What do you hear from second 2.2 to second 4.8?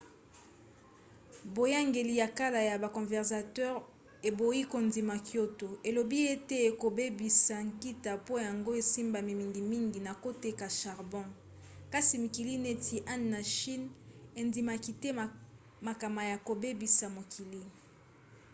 ya kala ya ba conservateur eboyi